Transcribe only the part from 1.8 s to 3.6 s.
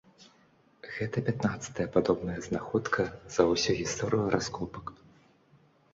падобная знаходка за